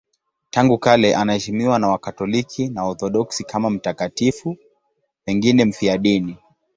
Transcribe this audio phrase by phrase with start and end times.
[0.49, 4.57] Tangu kale anaheshimiwa na Wakatoliki na Waorthodoksi kama mtakatifu,
[5.25, 6.37] pengine mfiadini.